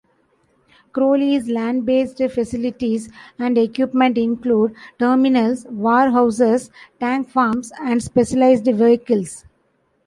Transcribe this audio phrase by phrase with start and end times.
[0.93, 3.07] Crowley's land-based facilities
[3.37, 9.45] and equipment include terminals, warehouses, tank farms, and specialized vehicles.